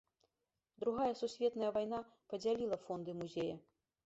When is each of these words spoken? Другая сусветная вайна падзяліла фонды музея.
Другая 0.83 1.11
сусветная 1.21 1.69
вайна 1.77 1.99
падзяліла 2.33 2.77
фонды 2.89 3.11
музея. 3.23 3.55